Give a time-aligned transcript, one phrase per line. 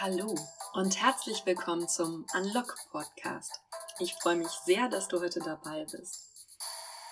[0.00, 0.34] Hallo
[0.72, 3.60] und herzlich willkommen zum Unlock Podcast.
[4.00, 6.32] Ich freue mich sehr, dass du heute dabei bist.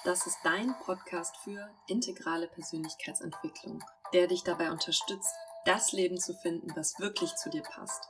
[0.02, 5.32] Das ist dein Podcast für integrale Persönlichkeitsentwicklung, der dich dabei unterstützt,
[5.64, 8.02] das Leben zu finden, was wirklich zu dir passt.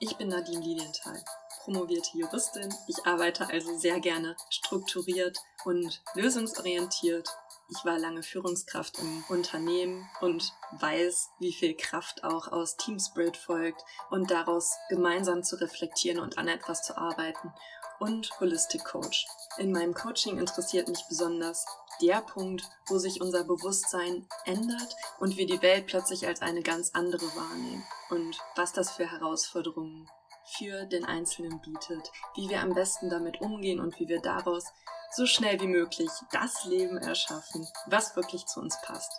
[0.00, 1.24] Ich bin Nadine Lilienthal,
[1.62, 2.74] promovierte Juristin.
[2.88, 7.34] Ich arbeite also sehr gerne strukturiert und lösungsorientiert
[7.68, 13.82] ich war lange Führungskraft im Unternehmen und weiß, wie viel Kraft auch aus Teamspirit folgt
[14.10, 17.52] und daraus gemeinsam zu reflektieren und an etwas zu arbeiten.
[18.00, 19.26] Und Holistic Coach.
[19.56, 21.64] In meinem Coaching interessiert mich besonders
[22.02, 26.90] der Punkt, wo sich unser Bewusstsein ändert und wir die Welt plötzlich als eine ganz
[26.92, 27.84] andere wahrnehmen.
[28.10, 30.08] Und was das für Herausforderungen
[30.44, 34.72] für den Einzelnen bietet, wie wir am besten damit umgehen und wie wir daraus
[35.14, 39.12] so schnell wie möglich das Leben erschaffen, was wirklich zu uns passt.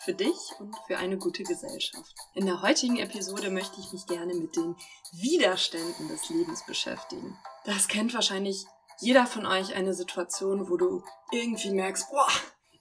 [0.00, 2.14] Für dich und für eine gute Gesellschaft.
[2.34, 4.76] In der heutigen Episode möchte ich mich gerne mit den
[5.12, 7.36] Widerständen des Lebens beschäftigen.
[7.64, 8.64] Das kennt wahrscheinlich
[9.00, 12.28] jeder von euch eine Situation, wo du irgendwie merkst, boah,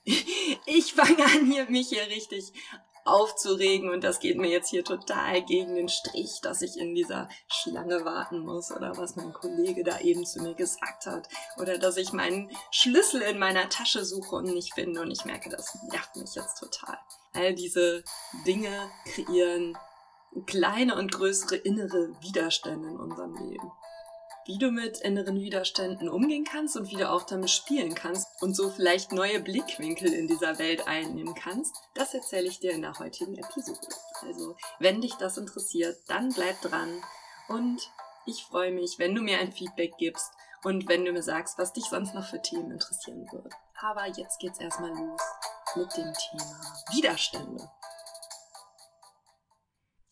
[0.65, 2.53] ich fange an, hier, mich hier richtig
[3.07, 7.29] aufzuregen und das geht mir jetzt hier total gegen den Strich, dass ich in dieser
[7.47, 11.27] Schlange warten muss oder was mein Kollege da eben zu mir gesagt hat
[11.57, 15.49] oder dass ich meinen Schlüssel in meiner Tasche suche und nicht finde und ich merke,
[15.49, 16.97] das nervt mich jetzt total.
[17.33, 18.03] All diese
[18.45, 19.77] Dinge kreieren
[20.45, 23.71] kleine und größere innere Widerstände in unserem Leben
[24.47, 28.55] wie du mit inneren Widerständen umgehen kannst und wie du auch damit spielen kannst und
[28.55, 32.97] so vielleicht neue Blickwinkel in dieser Welt einnehmen kannst, das erzähle ich dir in der
[32.97, 33.87] heutigen Episode.
[34.21, 37.01] Also, wenn dich das interessiert, dann bleib dran
[37.49, 37.81] und
[38.25, 40.31] ich freue mich, wenn du mir ein Feedback gibst
[40.63, 43.53] und wenn du mir sagst, was dich sonst noch für Themen interessieren wird.
[43.75, 45.21] Aber jetzt geht's erstmal los
[45.75, 46.61] mit dem Thema
[46.93, 47.69] Widerstände.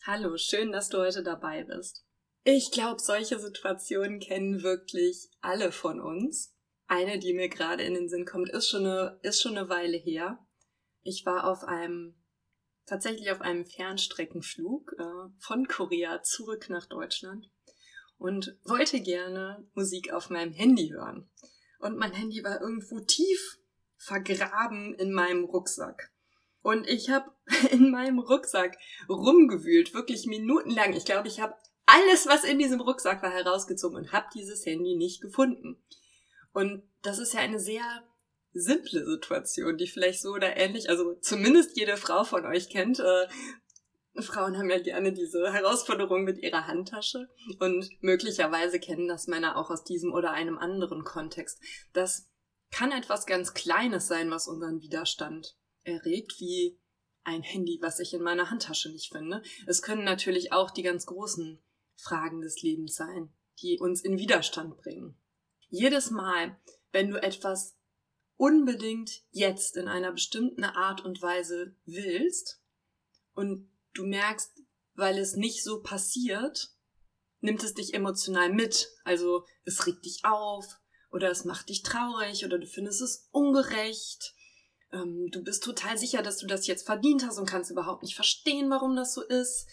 [0.05, 2.04] Hallo, schön, dass du heute dabei bist.
[2.47, 6.53] Ich glaube, solche Situationen kennen wirklich alle von uns.
[6.85, 9.97] Eine, die mir gerade in den Sinn kommt, ist schon eine, ist schon eine Weile
[9.97, 10.37] her.
[11.01, 12.13] Ich war auf einem,
[12.85, 17.49] tatsächlich auf einem Fernstreckenflug äh, von Korea zurück nach Deutschland
[18.19, 21.27] und wollte gerne Musik auf meinem Handy hören.
[21.79, 23.57] Und mein Handy war irgendwo tief
[23.97, 26.11] vergraben in meinem Rucksack.
[26.61, 27.31] Und ich habe
[27.71, 28.77] in meinem Rucksack
[29.09, 30.93] rumgewühlt, wirklich minutenlang.
[30.93, 34.95] Ich glaube, ich habe alles, was in diesem Rucksack war, herausgezogen und habe dieses Handy
[34.95, 35.81] nicht gefunden.
[36.53, 37.83] Und das ist ja eine sehr
[38.53, 42.99] simple Situation, die vielleicht so oder ähnlich, also zumindest jede Frau von euch kennt.
[42.99, 43.27] Äh,
[44.21, 47.27] Frauen haben ja gerne diese Herausforderung mit ihrer Handtasche
[47.59, 51.59] und möglicherweise kennen das Männer auch aus diesem oder einem anderen Kontext.
[51.91, 52.29] Das
[52.71, 56.79] kann etwas ganz Kleines sein, was unseren Widerstand erregt, wie
[57.25, 59.41] ein Handy, was ich in meiner Handtasche nicht finde.
[59.65, 61.61] Es können natürlich auch die ganz großen
[61.97, 65.17] Fragen des Lebens sein, die uns in Widerstand bringen.
[65.69, 66.59] Jedes Mal,
[66.91, 67.75] wenn du etwas
[68.37, 72.61] unbedingt jetzt in einer bestimmten Art und Weise willst
[73.33, 74.51] und du merkst,
[74.93, 76.75] weil es nicht so passiert,
[77.39, 78.89] nimmt es dich emotional mit.
[79.03, 80.65] Also es regt dich auf
[81.11, 84.33] oder es macht dich traurig oder du findest es ungerecht.
[84.91, 88.15] Ähm, du bist total sicher, dass du das jetzt verdient hast und kannst überhaupt nicht
[88.15, 89.67] verstehen, warum das so ist.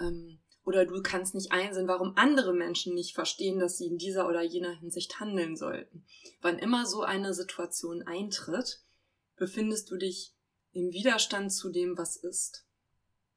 [0.00, 4.28] Ähm, oder du kannst nicht einsehen, warum andere Menschen nicht verstehen, dass sie in dieser
[4.28, 6.04] oder jener Hinsicht handeln sollten.
[6.42, 8.82] Wann immer so eine Situation eintritt,
[9.36, 10.34] befindest du dich
[10.72, 12.66] im Widerstand zu dem, was ist.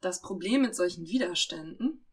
[0.01, 2.05] Das Problem mit solchen Widerständen,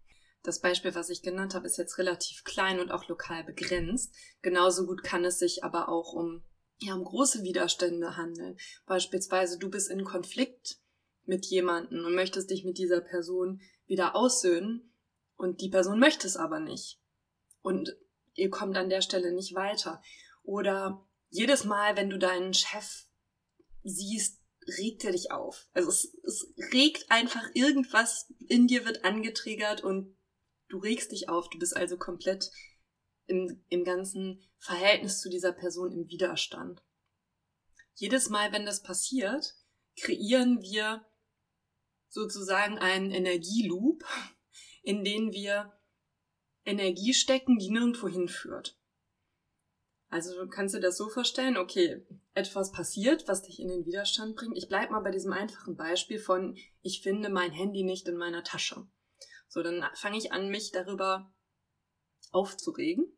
[0.44, 4.14] das Beispiel, was ich genannt habe, ist jetzt relativ klein und auch lokal begrenzt.
[4.40, 6.44] Genauso gut kann es sich aber auch um,
[6.78, 8.56] ja, um große Widerstände handeln.
[8.86, 10.76] Beispielsweise du bist in Konflikt
[11.24, 14.87] mit jemanden und möchtest dich mit dieser Person wieder aussöhnen
[15.38, 17.00] und die Person möchte es aber nicht.
[17.62, 17.96] Und
[18.34, 20.02] ihr kommt an der Stelle nicht weiter.
[20.42, 23.06] Oder jedes Mal, wenn du deinen Chef
[23.84, 24.42] siehst,
[24.78, 25.68] regt er dich auf.
[25.72, 30.18] Also es, es regt einfach irgendwas in dir wird angetriggert und
[30.68, 31.48] du regst dich auf.
[31.48, 32.50] Du bist also komplett
[33.26, 36.82] im, im ganzen Verhältnis zu dieser Person im Widerstand.
[37.94, 39.54] Jedes Mal, wenn das passiert,
[40.00, 41.06] kreieren wir
[42.08, 44.04] sozusagen einen Energieloop,
[44.88, 45.70] in denen wir
[46.64, 48.80] Energie stecken, die nirgendwo hinführt.
[50.08, 54.56] Also kannst du das so vorstellen, okay, etwas passiert, was dich in den Widerstand bringt.
[54.56, 58.42] Ich bleib mal bei diesem einfachen Beispiel von, ich finde mein Handy nicht in meiner
[58.44, 58.88] Tasche.
[59.46, 61.30] So, dann fange ich an, mich darüber
[62.32, 63.14] aufzuregen.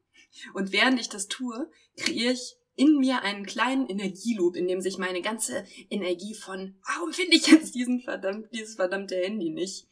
[0.55, 4.99] Und während ich das tue, kreiere ich in mir einen kleinen Energieloop, in dem sich
[4.99, 9.87] meine ganze Energie von, warum finde ich jetzt diesen verdammt, dieses verdammte Handy nicht,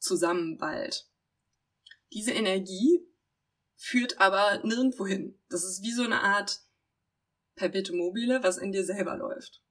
[0.00, 1.08] zusammenballt.
[2.12, 3.06] Diese Energie
[3.76, 5.38] führt aber nirgendwo hin.
[5.48, 6.60] Das ist wie so eine Art
[7.54, 9.62] Perpetuum mobile, was in dir selber läuft.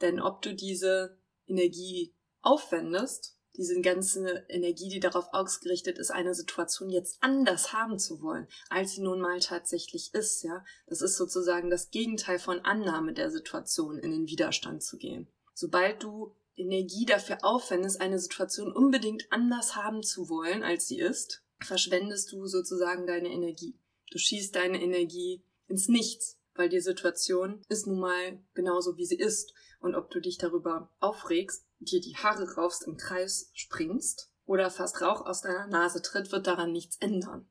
[0.00, 6.88] Denn ob du diese Energie aufwendest, diese ganze Energie, die darauf ausgerichtet ist, eine Situation
[6.88, 10.64] jetzt anders haben zu wollen, als sie nun mal tatsächlich ist, ja.
[10.86, 15.28] Das ist sozusagen das Gegenteil von Annahme der Situation, in den Widerstand zu gehen.
[15.54, 21.42] Sobald du Energie dafür aufwendest, eine Situation unbedingt anders haben zu wollen, als sie ist,
[21.60, 23.78] verschwendest du sozusagen deine Energie.
[24.10, 29.16] Du schießt deine Energie ins Nichts, weil die Situation ist nun mal genauso, wie sie
[29.16, 29.54] ist.
[29.80, 35.00] Und ob du dich darüber aufregst, dir die Haare raufst, im Kreis springst oder fast
[35.00, 37.48] Rauch aus deiner Nase tritt, wird daran nichts ändern.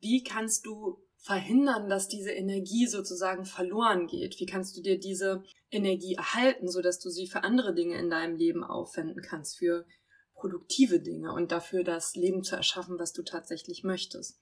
[0.00, 4.38] Wie kannst du verhindern, dass diese Energie sozusagen verloren geht?
[4.40, 8.36] Wie kannst du dir diese Energie erhalten, sodass du sie für andere Dinge in deinem
[8.36, 9.86] Leben aufwenden kannst, für
[10.34, 14.38] produktive Dinge und dafür das Leben zu erschaffen, was du tatsächlich möchtest?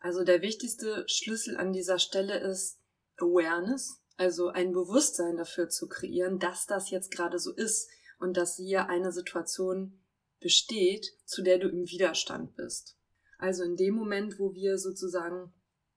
[0.00, 2.78] Also der wichtigste Schlüssel an dieser Stelle ist
[3.18, 8.56] Awareness, also ein Bewusstsein dafür zu kreieren, dass das jetzt gerade so ist und dass
[8.56, 10.00] hier eine Situation
[10.40, 12.96] besteht, zu der du im Widerstand bist.
[13.38, 15.52] Also in dem Moment, wo wir sozusagen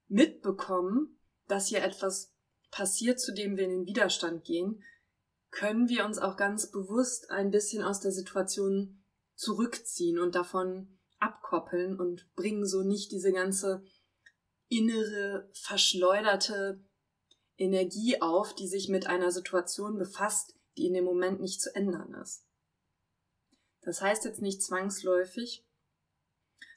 [0.10, 2.34] mitbekommen, dass hier etwas
[2.72, 4.84] passiert, zu dem wir in den Widerstand gehen,
[5.52, 9.04] können wir uns auch ganz bewusst ein bisschen aus der Situation
[9.36, 13.84] zurückziehen und davon abkoppeln und bringen so nicht diese ganze
[14.68, 16.84] innere, verschleuderte
[17.58, 22.14] Energie auf, die sich mit einer Situation befasst, die in dem Moment nicht zu ändern
[22.14, 22.46] ist.
[23.82, 25.66] Das heißt jetzt nicht zwangsläufig,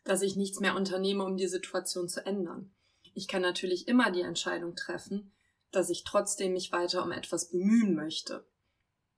[0.04, 2.74] dass ich nichts mehr unternehme, um die Situation zu ändern.
[3.14, 5.32] Ich kann natürlich immer die Entscheidung treffen,
[5.70, 8.46] dass ich trotzdem mich weiter um etwas bemühen möchte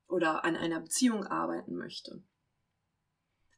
[0.08, 2.22] oder an einer Beziehung arbeiten möchte.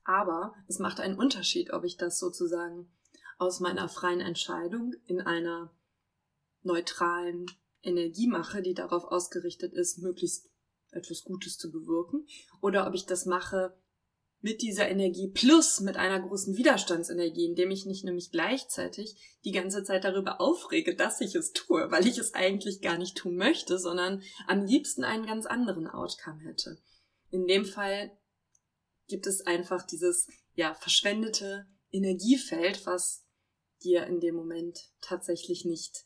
[0.04, 2.90] Aber es macht einen Unterschied, ob ich das sozusagen
[3.38, 5.74] aus meiner freien Entscheidung in einer
[6.62, 7.46] neutralen
[7.82, 10.50] Energie mache, die darauf ausgerichtet ist, möglichst
[10.90, 12.26] etwas Gutes zu bewirken,
[12.60, 13.76] oder ob ich das mache
[14.46, 19.82] mit dieser Energie plus mit einer großen Widerstandsenergie, indem ich nicht nämlich gleichzeitig die ganze
[19.82, 23.76] Zeit darüber aufrege, dass ich es tue, weil ich es eigentlich gar nicht tun möchte,
[23.76, 26.81] sondern am liebsten einen ganz anderen Outcome hätte.
[27.31, 28.16] In dem Fall
[29.08, 33.26] gibt es einfach dieses, ja, verschwendete Energiefeld, was
[33.82, 36.04] dir in dem Moment tatsächlich nicht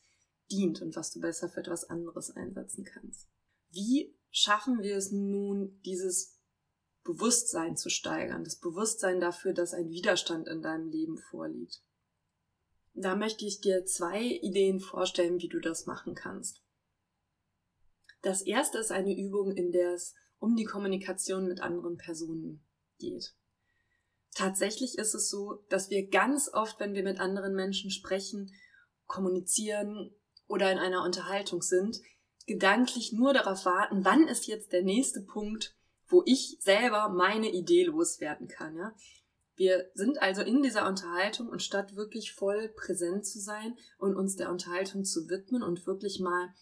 [0.50, 3.28] dient und was du besser für etwas anderes einsetzen kannst.
[3.68, 6.39] Wie schaffen wir es nun, dieses
[7.02, 11.82] Bewusstsein zu steigern, das Bewusstsein dafür, dass ein Widerstand in deinem Leben vorliegt.
[12.94, 16.62] Da möchte ich dir zwei Ideen vorstellen, wie du das machen kannst.
[18.22, 22.64] Das erste ist eine Übung, in der es um die Kommunikation mit anderen Personen
[22.98, 23.34] geht.
[24.34, 28.52] Tatsächlich ist es so, dass wir ganz oft, wenn wir mit anderen Menschen sprechen,
[29.06, 30.14] kommunizieren
[30.46, 32.00] oder in einer Unterhaltung sind,
[32.46, 35.76] gedanklich nur darauf warten, wann ist jetzt der nächste Punkt,
[36.10, 38.76] wo ich selber meine Idee loswerden kann.
[38.76, 38.94] Ja?
[39.56, 44.36] Wir sind also in dieser Unterhaltung und statt wirklich voll präsent zu sein und uns
[44.36, 46.54] der Unterhaltung zu widmen und wirklich mal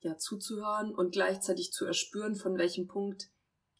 [0.00, 3.30] ja zuzuhören und gleichzeitig zu erspüren, von welchem Punkt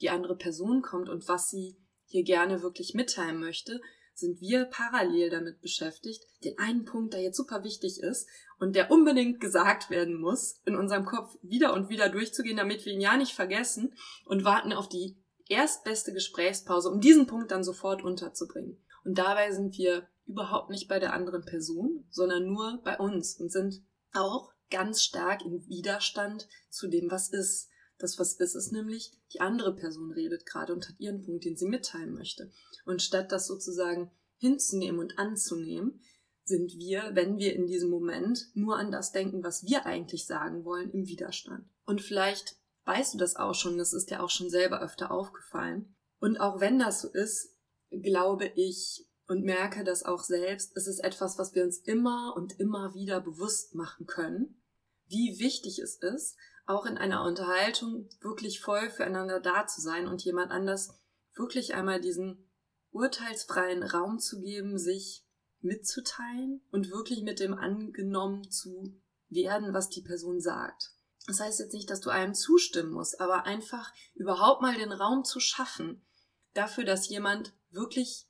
[0.01, 3.81] die andere Person kommt und was sie hier gerne wirklich mitteilen möchte,
[4.19, 8.91] sind wir parallel damit beschäftigt, den einen Punkt, der jetzt super wichtig ist und der
[8.91, 13.17] unbedingt gesagt werden muss, in unserem Kopf wieder und wieder durchzugehen, damit wir ihn ja
[13.17, 13.95] nicht vergessen
[14.25, 15.17] und warten auf die
[15.49, 18.83] erstbeste Gesprächspause, um diesen Punkt dann sofort unterzubringen.
[19.05, 23.51] Und dabei sind wir überhaupt nicht bei der anderen Person, sondern nur bei uns und
[23.51, 23.83] sind
[24.13, 27.71] auch ganz stark im Widerstand zu dem, was ist.
[27.99, 31.57] Das, was ist, ist nämlich, die andere Person redet gerade und hat ihren Punkt, den
[31.57, 32.51] sie mitteilen möchte.
[32.85, 36.01] Und statt das sozusagen hinzunehmen und anzunehmen,
[36.45, 40.65] sind wir, wenn wir in diesem Moment nur an das denken, was wir eigentlich sagen
[40.65, 41.69] wollen, im Widerstand.
[41.85, 45.95] Und vielleicht weißt du das auch schon, das ist dir auch schon selber öfter aufgefallen.
[46.21, 47.55] Und auch wenn das so ist,
[47.91, 52.59] glaube ich und merke das auch selbst, ist es etwas, was wir uns immer und
[52.59, 54.63] immer wieder bewusst machen können,
[55.07, 56.37] wie wichtig es ist,
[56.69, 60.91] auch in einer Unterhaltung wirklich voll füreinander da zu sein und jemand anders
[61.35, 62.47] wirklich einmal diesen
[62.91, 65.25] urteilsfreien Raum zu geben, sich
[65.61, 70.93] mitzuteilen und wirklich mit dem angenommen zu werden, was die Person sagt.
[71.27, 75.25] Das heißt jetzt nicht, dass du einem zustimmen musst, aber einfach überhaupt mal den Raum
[75.25, 76.07] zu schaffen
[76.53, 78.29] dafür, dass jemand wirklich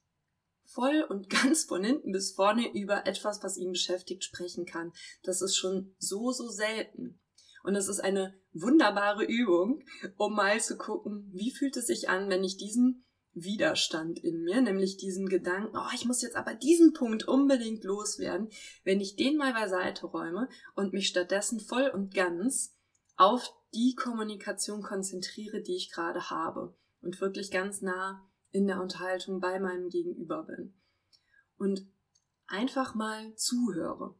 [0.64, 4.92] voll und ganz von hinten bis vorne über etwas, was ihn beschäftigt, sprechen kann.
[5.24, 7.20] Das ist schon so, so selten.
[7.68, 9.84] Und es ist eine wunderbare Übung,
[10.16, 14.62] um mal zu gucken, wie fühlt es sich an, wenn ich diesen Widerstand in mir,
[14.62, 18.48] nämlich diesen Gedanken, oh, ich muss jetzt aber diesen Punkt unbedingt loswerden,
[18.84, 22.74] wenn ich den mal beiseite räume und mich stattdessen voll und ganz
[23.16, 29.40] auf die Kommunikation konzentriere, die ich gerade habe und wirklich ganz nah in der Unterhaltung
[29.40, 30.72] bei meinem Gegenüber bin.
[31.58, 31.86] Und
[32.46, 34.14] einfach mal zuhöre.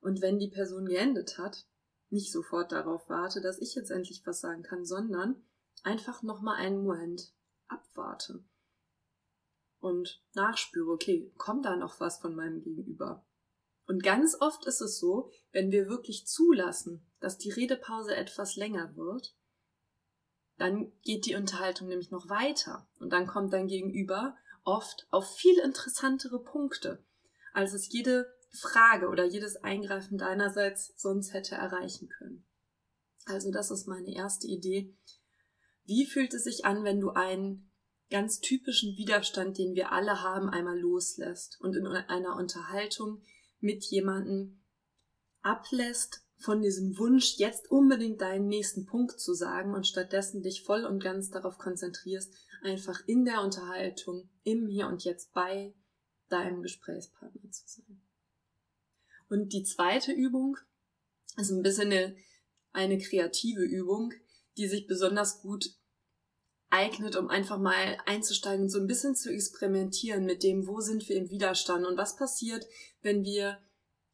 [0.00, 1.68] Und wenn die Person geendet hat,
[2.14, 5.44] nicht sofort darauf warte, dass ich jetzt endlich was sagen kann, sondern
[5.82, 7.34] einfach nochmal einen Moment
[7.68, 8.44] abwarte
[9.80, 13.26] und nachspüre, okay, kommt da noch was von meinem Gegenüber?
[13.86, 18.96] Und ganz oft ist es so, wenn wir wirklich zulassen, dass die Redepause etwas länger
[18.96, 19.36] wird,
[20.56, 25.58] dann geht die Unterhaltung nämlich noch weiter und dann kommt dein Gegenüber oft auf viel
[25.58, 27.04] interessantere Punkte,
[27.52, 32.46] als es jede Frage oder jedes Eingreifen deinerseits sonst hätte erreichen können.
[33.26, 34.96] Also das ist meine erste Idee.
[35.84, 37.70] Wie fühlt es sich an, wenn du einen
[38.10, 43.22] ganz typischen Widerstand, den wir alle haben, einmal loslässt und in einer Unterhaltung
[43.60, 44.62] mit jemandem
[45.42, 50.84] ablässt von diesem Wunsch, jetzt unbedingt deinen nächsten Punkt zu sagen und stattdessen dich voll
[50.84, 55.74] und ganz darauf konzentrierst, einfach in der Unterhaltung, im Hier und Jetzt bei
[56.28, 58.03] deinem Gesprächspartner zu sein.
[59.34, 60.58] Und die zweite Übung
[61.36, 62.16] ist ein bisschen eine,
[62.72, 64.12] eine kreative Übung,
[64.56, 65.74] die sich besonders gut
[66.70, 71.08] eignet, um einfach mal einzusteigen und so ein bisschen zu experimentieren mit dem, wo sind
[71.08, 72.64] wir im Widerstand und was passiert,
[73.02, 73.60] wenn wir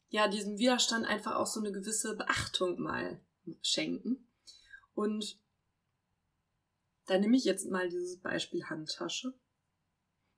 [0.08, 3.20] ja diesem Widerstand einfach auch so eine gewisse Beachtung mal
[3.60, 4.26] schenken.
[4.94, 5.38] Und
[7.04, 9.34] da nehme ich jetzt mal dieses Beispiel Handtasche.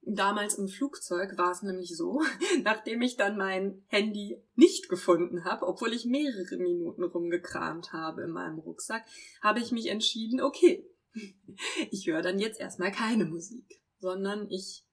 [0.05, 2.23] Damals im Flugzeug war es nämlich so,
[2.65, 8.31] nachdem ich dann mein Handy nicht gefunden habe, obwohl ich mehrere Minuten rumgekramt habe in
[8.31, 9.05] meinem Rucksack,
[9.43, 10.85] habe ich mich entschieden, okay,
[11.91, 14.85] ich höre dann jetzt erstmal keine Musik, sondern ich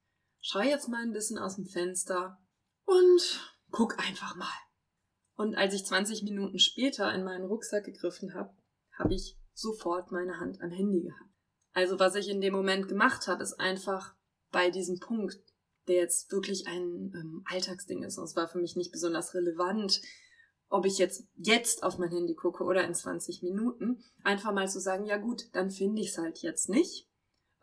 [0.41, 2.39] schaue jetzt mal ein bisschen aus dem Fenster
[2.85, 4.47] und guck einfach mal.
[5.35, 8.53] Und als ich 20 Minuten später in meinen Rucksack gegriffen habe,
[8.97, 11.31] habe ich sofort meine Hand am Handy gehabt.
[11.71, 14.15] Also was ich in dem Moment gemacht habe, ist einfach
[14.51, 15.39] bei diesem Punkt,
[15.87, 18.17] der jetzt wirklich ein ähm, Alltagsding ist.
[18.17, 20.01] Und es war für mich nicht besonders relevant,
[20.69, 24.03] ob ich jetzt jetzt auf mein Handy gucke oder in 20 Minuten.
[24.23, 27.09] Einfach mal zu sagen, ja gut, dann finde ich es halt jetzt nicht.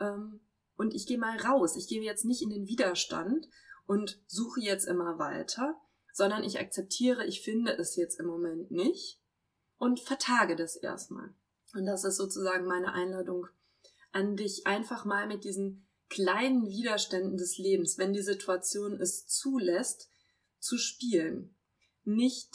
[0.00, 0.40] Ähm,
[0.76, 1.76] und ich gehe mal raus.
[1.76, 3.48] Ich gehe jetzt nicht in den Widerstand
[3.86, 5.80] und suche jetzt immer weiter,
[6.12, 9.20] sondern ich akzeptiere, ich finde es jetzt im Moment nicht
[9.78, 11.34] und vertage das erstmal.
[11.74, 13.46] Und das ist sozusagen meine Einladung
[14.12, 20.10] an dich, einfach mal mit diesen kleinen Widerständen des Lebens, wenn die Situation es zulässt,
[20.58, 21.56] zu spielen.
[22.04, 22.50] Nicht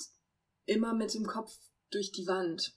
[0.65, 1.57] immer mit dem Kopf
[1.89, 2.75] durch die Wand.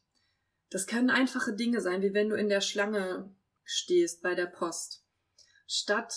[0.71, 5.05] Das können einfache Dinge sein, wie wenn du in der Schlange stehst bei der Post.
[5.67, 6.13] Statt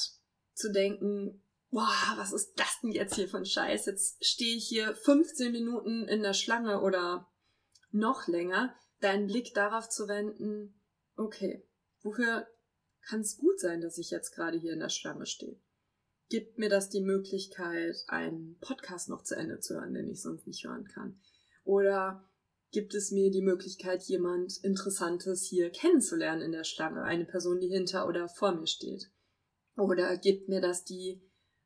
[0.54, 3.86] zu denken, boah, was ist das denn jetzt hier ein Scheiß?
[3.86, 7.32] Jetzt stehe ich hier 15 Minuten in der Schlange oder
[7.92, 10.82] noch länger, deinen Blick darauf zu wenden,
[11.16, 11.64] okay,
[12.02, 12.48] wofür
[13.08, 15.60] kann es gut sein, dass ich jetzt gerade hier in der Schlange stehe.
[16.30, 20.46] Gibt mir das die Möglichkeit, einen Podcast noch zu Ende zu hören, den ich sonst
[20.46, 21.22] nicht hören kann?
[21.64, 22.28] Oder
[22.72, 27.70] gibt es mir die Möglichkeit, jemand Interessantes hier kennenzulernen in der Schlange, eine Person, die
[27.70, 29.10] hinter oder vor mir steht?
[29.78, 31.22] Oder gibt mir das die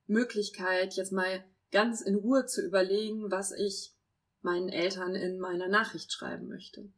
[0.05, 3.95] Möglichkeit, jetzt mal ganz in Ruhe zu überlegen, was ich
[4.41, 6.91] meinen Eltern in meiner Nachricht schreiben möchte?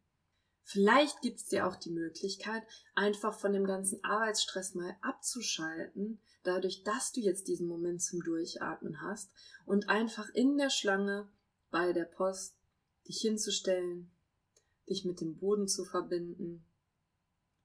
[0.64, 2.64] Vielleicht gibt es dir auch die Möglichkeit,
[2.96, 9.02] einfach von dem ganzen Arbeitsstress mal abzuschalten, dadurch, dass du jetzt diesen Moment zum Durchatmen
[9.02, 9.30] hast
[9.66, 11.28] und einfach in der Schlange
[11.70, 12.56] bei der Post
[13.08, 14.10] dich hinzustellen,
[14.90, 16.66] dich mit dem Boden zu verbinden,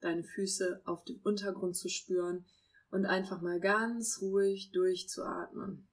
[0.00, 2.46] deine Füße auf dem Untergrund zu spüren
[2.90, 5.88] und einfach mal ganz ruhig durchzuatmen.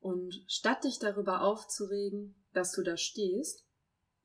[0.00, 3.64] Und statt dich darüber aufzuregen, dass du da stehst,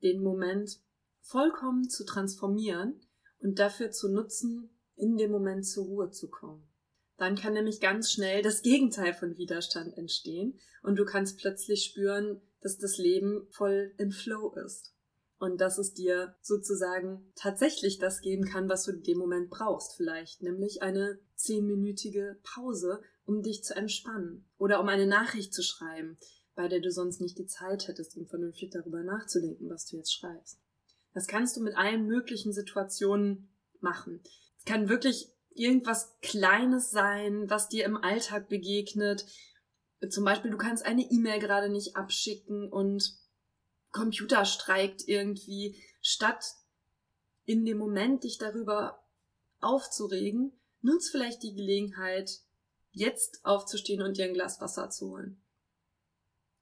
[0.02, 0.80] den Moment
[1.22, 3.00] vollkommen zu transformieren
[3.40, 6.68] und dafür zu nutzen, in dem Moment zur Ruhe zu kommen.
[7.16, 12.40] Dann kann nämlich ganz schnell das Gegenteil von Widerstand entstehen und du kannst plötzlich spüren,
[12.60, 14.94] dass das Leben voll im Flow ist
[15.38, 19.96] und dass es dir sozusagen tatsächlich das geben kann, was du in dem Moment brauchst,
[19.96, 26.16] vielleicht, nämlich eine zehnminütige Pause, um dich zu entspannen oder um eine Nachricht zu schreiben,
[26.54, 30.14] bei der du sonst nicht die Zeit hättest, um vernünftig darüber nachzudenken, was du jetzt
[30.14, 30.61] schreibst.
[31.14, 33.50] Das kannst du mit allen möglichen Situationen
[33.80, 34.20] machen.
[34.58, 39.26] Es kann wirklich irgendwas Kleines sein, was dir im Alltag begegnet.
[40.08, 43.16] Zum Beispiel, du kannst eine E-Mail gerade nicht abschicken und
[43.90, 45.76] Computer streikt irgendwie.
[46.00, 46.44] Statt
[47.44, 49.04] in dem Moment dich darüber
[49.60, 52.40] aufzuregen, nutz vielleicht die Gelegenheit,
[52.90, 55.42] jetzt aufzustehen und dir ein Glas Wasser zu holen.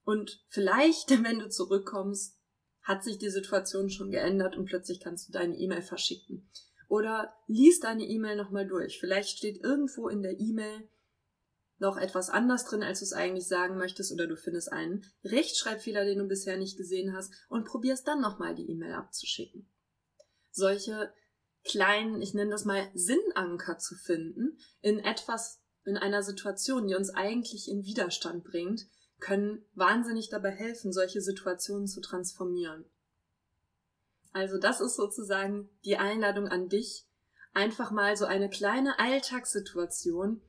[0.03, 2.37] Und vielleicht, wenn du zurückkommst,
[2.83, 6.49] hat sich die Situation schon geändert und plötzlich kannst du deine E-Mail verschicken.
[6.87, 8.99] Oder lies deine E-Mail nochmal durch.
[8.99, 10.89] Vielleicht steht irgendwo in der E-Mail
[11.77, 16.05] noch etwas anders drin, als du es eigentlich sagen möchtest, oder du findest einen Rechtschreibfehler,
[16.05, 19.67] den du bisher nicht gesehen hast, und probierst dann nochmal die E-Mail abzuschicken.
[20.51, 21.11] Solche
[21.63, 27.09] kleinen, ich nenne das mal Sinnanker zu finden, in etwas, in einer Situation, die uns
[27.09, 28.85] eigentlich in Widerstand bringt,
[29.21, 32.83] können wahnsinnig dabei helfen, solche Situationen zu transformieren.
[34.33, 37.05] Also das ist sozusagen die Einladung an dich,
[37.53, 40.41] einfach mal so eine kleine Alltagssituation,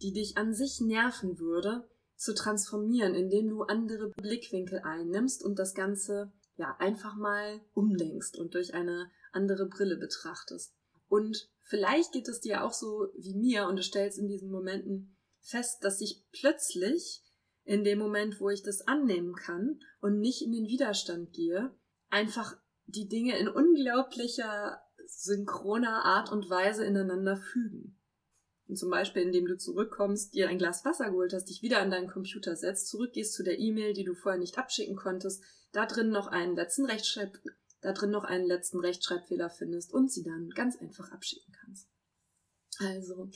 [0.00, 5.74] die dich an sich nerven würde, zu transformieren, indem du andere Blickwinkel einnimmst und das
[5.74, 10.72] Ganze ja einfach mal umlenkst und durch eine andere Brille betrachtest.
[11.08, 15.16] Und vielleicht geht es dir auch so wie mir und du stellst in diesen Momenten
[15.40, 17.22] fest, dass sich plötzlich
[17.64, 21.74] in dem Moment, wo ich das annehmen kann und nicht in den Widerstand gehe,
[22.10, 27.98] einfach die Dinge in unglaublicher synchroner Art und Weise ineinander fügen.
[28.68, 31.90] Und zum Beispiel, indem du zurückkommst, dir ein Glas Wasser geholt hast, dich wieder an
[31.90, 35.42] deinen Computer setzt, zurückgehst zu der E-Mail, die du vorher nicht abschicken konntest,
[35.72, 37.38] da drin noch einen letzten Rechtschreib
[37.82, 41.88] da drin noch einen letzten Rechtschreibfehler findest und sie dann ganz einfach abschicken kannst.
[42.82, 43.28] Also,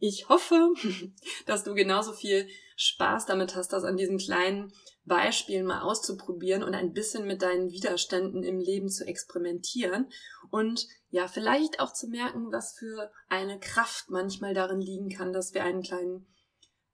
[0.00, 0.72] ich hoffe,
[1.46, 4.72] dass du genauso viel Spaß damit hast, das an diesen kleinen
[5.04, 10.10] Beispielen mal auszuprobieren und ein bisschen mit deinen Widerständen im Leben zu experimentieren
[10.50, 15.54] und ja, vielleicht auch zu merken, was für eine Kraft manchmal darin liegen kann, dass
[15.54, 16.26] wir einen kleinen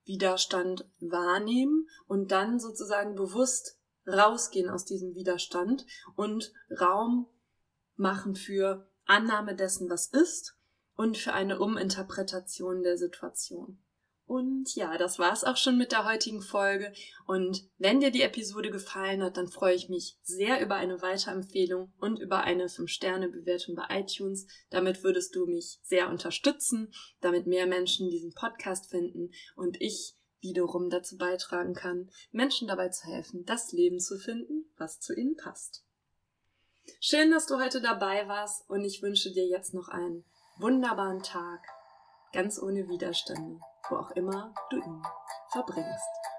[0.05, 5.85] Widerstand wahrnehmen und dann sozusagen bewusst rausgehen aus diesem Widerstand
[6.15, 7.27] und Raum
[7.97, 10.57] machen für Annahme dessen, was ist
[10.97, 13.79] und für eine Uminterpretation der Situation.
[14.27, 16.93] Und ja, das war's auch schon mit der heutigen Folge.
[17.27, 21.93] Und wenn dir die Episode gefallen hat, dann freue ich mich sehr über eine Weiterempfehlung
[21.99, 24.47] und über eine 5-Sterne-Bewertung bei iTunes.
[24.71, 30.89] Damit würdest du mich sehr unterstützen, damit mehr Menschen diesen Podcast finden und ich wiederum
[30.91, 35.85] dazu beitragen kann, Menschen dabei zu helfen, das Leben zu finden, was zu ihnen passt.
[37.01, 40.25] Schön, dass du heute dabei warst und ich wünsche dir jetzt noch einen
[40.57, 41.61] wunderbaren Tag,
[42.33, 45.03] ganz ohne Widerstände, wo auch immer du ihn
[45.51, 46.34] verbringst.